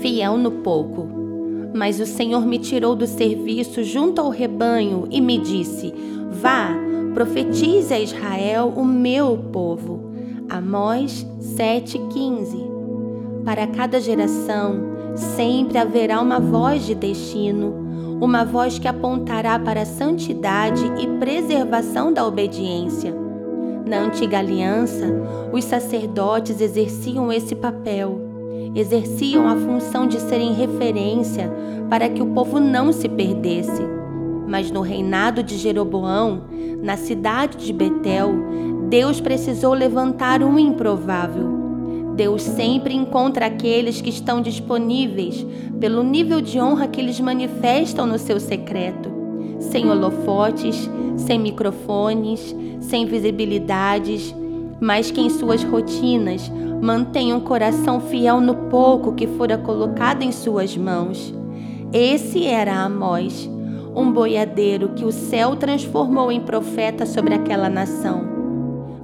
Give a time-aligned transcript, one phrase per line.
[0.00, 1.08] fiel no pouco.
[1.74, 5.92] Mas o Senhor me tirou do serviço junto ao rebanho e me disse:
[6.30, 6.70] Vá,
[7.12, 10.12] profetize a Israel, o meu povo.
[10.48, 19.58] Amós 7,15 Para cada geração sempre haverá uma voz de destino, uma voz que apontará
[19.58, 23.14] para a santidade e preservação da obediência.
[23.86, 25.06] Na antiga aliança,
[25.52, 28.33] os sacerdotes exerciam esse papel,
[28.74, 31.50] exerciam a função de serem referência
[31.88, 33.82] para que o povo não se perdesse.
[34.46, 36.42] Mas no reinado de Jeroboão,
[36.82, 38.32] na cidade de Betel,
[38.88, 41.64] Deus precisou levantar um improvável.
[42.14, 45.44] Deus sempre encontra aqueles que estão disponíveis
[45.80, 49.10] pelo nível de honra que eles manifestam no seu secreto,
[49.58, 54.34] sem holofotes, sem microfones, sem visibilidades,
[54.80, 60.32] mas que em suas rotinas mantenham um coração fiel no pouco que fora colocado em
[60.32, 61.34] suas mãos.
[61.92, 63.48] Esse era Amós,
[63.94, 68.34] um boiadeiro que o céu transformou em profeta sobre aquela nação.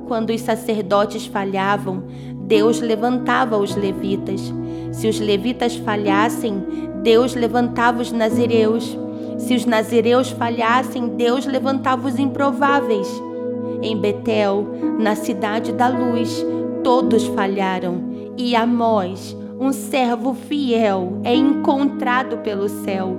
[0.06, 2.02] Quando os sacerdotes falhavam,
[2.46, 4.52] Deus levantava os levitas.
[4.90, 6.64] Se os levitas falhassem,
[7.00, 8.98] Deus levantava os nazireus.
[9.38, 13.08] Se os nazireus falhassem, Deus levantava os improváveis.
[13.82, 14.66] Em Betel,
[14.98, 16.44] na cidade da luz,
[16.84, 18.02] todos falharam,
[18.36, 23.16] e Amós, um servo fiel, é encontrado pelo céu.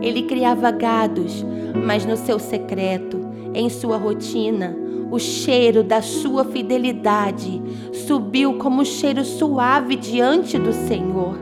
[0.00, 1.44] Ele criava gados,
[1.86, 3.20] mas no seu secreto,
[3.54, 4.76] em sua rotina,
[5.10, 7.60] o cheiro da sua fidelidade
[7.92, 11.34] subiu como cheiro suave diante do Senhor.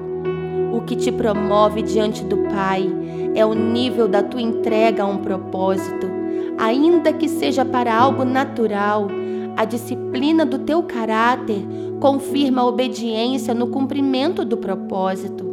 [0.72, 2.88] O que te promove diante do Pai
[3.34, 6.17] é o nível da tua entrega a um propósito,
[6.58, 9.08] ainda que seja para algo natural.
[9.56, 11.64] A disciplina do teu caráter
[12.00, 15.46] confirma a obediência no cumprimento do propósito.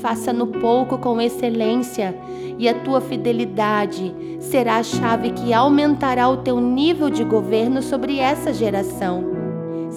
[0.00, 2.16] Faça no pouco com excelência,
[2.58, 8.18] e a tua fidelidade será a chave que aumentará o teu nível de governo sobre
[8.18, 9.43] essa geração.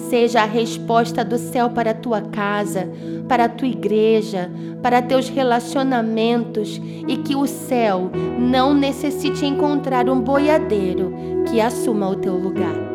[0.08, 2.88] Seja a resposta do céu para a tua casa,
[3.28, 4.50] para a tua igreja,
[4.82, 11.12] para teus relacionamentos e que o céu não necessite encontrar um boiadeiro
[11.50, 12.87] que assuma o teu lugar.